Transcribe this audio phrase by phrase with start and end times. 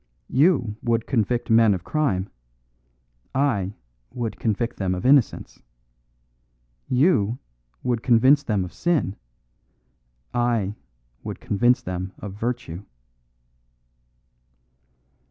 [0.31, 2.31] You would convict men of crime,
[3.35, 3.75] I
[4.11, 5.61] would convict them of innocence.
[6.87, 7.37] You
[7.83, 9.15] would convince them of sin,
[10.33, 10.73] I
[11.21, 12.83] would convince them of virtue.